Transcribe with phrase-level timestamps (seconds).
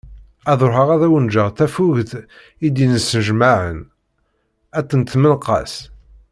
[0.51, 2.11] Ad ruḥeγ ad awen-ğğeγ tafugt
[2.65, 3.79] i d yesnejmaԑen
[4.79, 5.73] at n tmenqas.